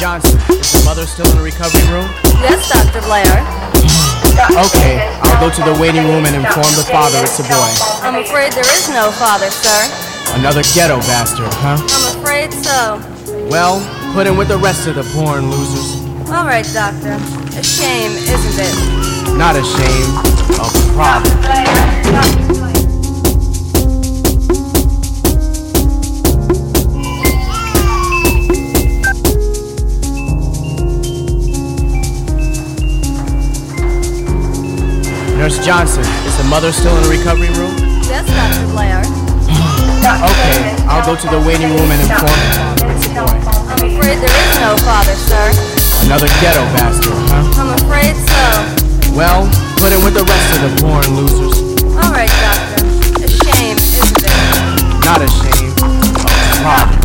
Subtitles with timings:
[0.00, 2.08] Johnson, is the mother still in the recovery room?
[2.40, 3.04] Yes, Dr.
[3.04, 3.28] Blair.
[4.56, 7.68] Okay, I'll go to the waiting room and inform the father it's a boy.
[8.00, 9.76] I'm afraid there is no father, sir.
[10.40, 11.76] Another ghetto bastard, huh?
[11.76, 12.96] I'm afraid so.
[13.52, 13.84] Well,
[14.14, 16.00] put him with the rest of the porn losers.
[16.32, 17.20] All right, Doctor.
[17.60, 19.36] A shame, isn't it?
[19.36, 20.16] Not a shame,
[20.56, 20.64] a
[20.96, 22.59] problem.
[35.50, 37.74] Nurse Johnson, is the mother still in the recovery room?
[38.06, 38.70] Yes, Dr.
[38.70, 39.02] Blair.
[39.02, 43.34] Okay, I'll go to the waiting room and inform the father it's a boy.
[43.66, 45.50] I'm afraid there is no father, sir.
[46.06, 47.50] Another ghetto bastard, huh?
[47.58, 49.10] I'm afraid so.
[49.10, 49.50] Well,
[49.82, 51.58] put him with the rest of the porn losers.
[51.98, 52.86] All right, Doctor.
[53.18, 55.02] A shame, isn't it?
[55.02, 56.99] Not a shame, oh, a problem.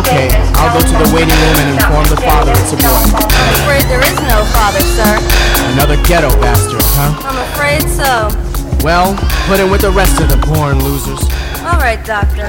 [0.00, 2.88] Okay, I'll go to the waiting room and inform the father it's a boy.
[2.88, 5.12] I'm afraid there is no father, sir.
[5.76, 7.20] Another ghetto bastard, huh?
[7.20, 8.32] I'm afraid so.
[8.80, 9.12] Well,
[9.44, 11.20] put him with the rest of the porn losers.
[11.68, 12.48] All right, Doctor.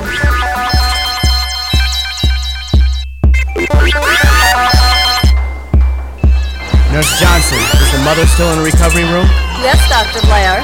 [6.95, 9.27] Nurse Johnson, is the mother still in the recovery room?
[9.59, 10.23] Yes, Dr.
[10.27, 10.63] Blair.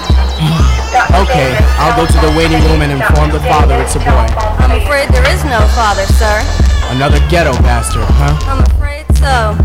[1.19, 1.51] Okay,
[1.83, 4.27] I'll go to the waiting room and inform the father it's a boy.
[4.63, 6.66] I'm afraid there is no father, sir.
[6.89, 8.37] Another ghetto bastard, huh?
[8.47, 9.55] I'm afraid so.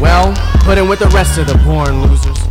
[0.00, 0.34] Well,
[0.64, 2.41] put him with the rest of the porn losers.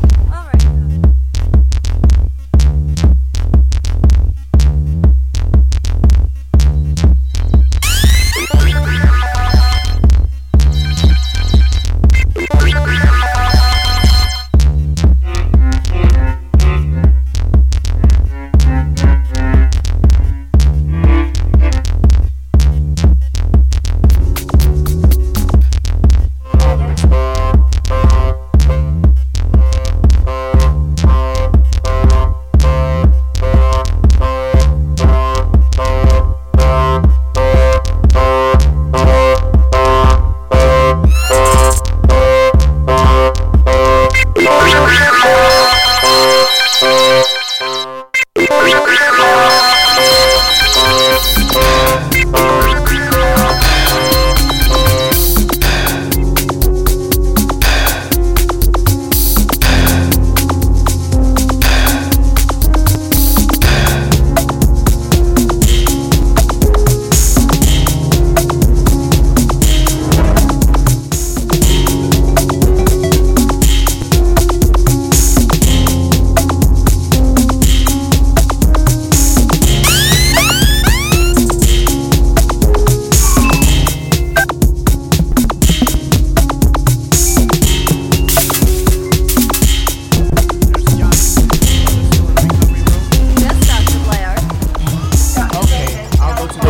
[49.10, 49.61] Música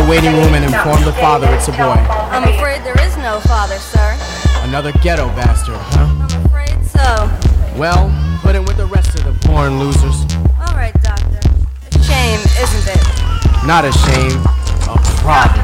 [0.08, 1.98] waiting room and inform the father it's a boy.
[2.32, 4.16] I'm afraid there is no father, sir.
[4.62, 6.06] Another ghetto bastard, huh?
[6.06, 7.30] I'm afraid so.
[7.78, 8.10] Well,
[8.42, 10.26] put him with the rest of the porn losers.
[10.60, 11.40] All right, doctor.
[11.40, 13.02] A shame, isn't it?
[13.66, 14.40] Not a shame,
[14.88, 15.61] a problem.